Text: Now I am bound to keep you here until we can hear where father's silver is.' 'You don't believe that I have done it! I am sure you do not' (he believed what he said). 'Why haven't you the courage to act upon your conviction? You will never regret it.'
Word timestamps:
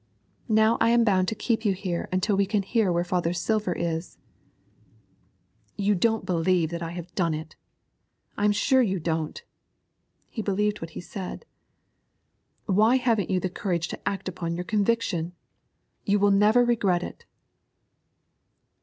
Now 0.49 0.79
I 0.81 0.89
am 0.89 1.03
bound 1.03 1.27
to 1.27 1.35
keep 1.35 1.63
you 1.63 1.73
here 1.73 2.09
until 2.11 2.35
we 2.35 2.47
can 2.47 2.63
hear 2.63 2.91
where 2.91 3.03
father's 3.03 3.39
silver 3.39 3.71
is.' 3.71 4.17
'You 5.77 5.93
don't 5.93 6.25
believe 6.25 6.71
that 6.71 6.81
I 6.81 6.89
have 6.93 7.13
done 7.13 7.35
it! 7.35 7.55
I 8.35 8.45
am 8.45 8.51
sure 8.51 8.81
you 8.81 8.99
do 8.99 9.11
not' 9.15 9.43
(he 10.27 10.41
believed 10.41 10.81
what 10.81 10.97
he 10.97 11.01
said). 11.01 11.45
'Why 12.65 12.95
haven't 12.95 13.29
you 13.29 13.39
the 13.39 13.47
courage 13.47 13.89
to 13.89 14.09
act 14.09 14.27
upon 14.27 14.55
your 14.55 14.65
conviction? 14.65 15.33
You 16.03 16.17
will 16.17 16.31
never 16.31 16.65
regret 16.65 17.03
it.' 17.03 17.25